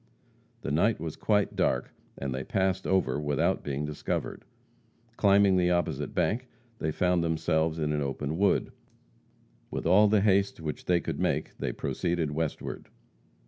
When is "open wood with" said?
8.01-9.85